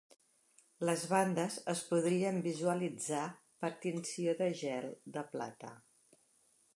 [0.89, 3.21] Les bandes es podrien visualitzar
[3.65, 4.89] per tinció de gel
[5.19, 5.75] de plata.